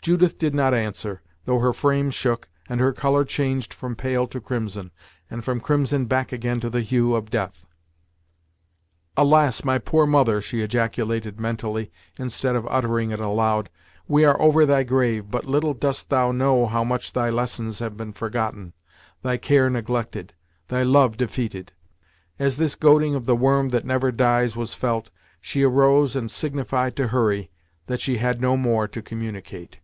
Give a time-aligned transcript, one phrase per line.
[0.00, 4.40] Judith did not answer, though her frame shook, and her colour changed from pale to
[4.40, 4.90] crimson,
[5.30, 7.66] and from crimson back again to the hue of death.
[9.18, 9.64] "Alas!
[9.64, 13.68] my poor mother!" she ejaculated mentally instead of uttering it aloud,
[14.06, 17.98] "We are over thy grave, but little dost thou know how much thy lessons have
[17.98, 18.72] been forgotten;
[19.20, 20.32] thy care neglected;
[20.68, 21.74] thy love defeated!"
[22.38, 26.96] As this goading of the worm that never dies was felt, she arose and signified
[26.96, 27.50] to Hurry,
[27.88, 29.80] that she had no more to communicate.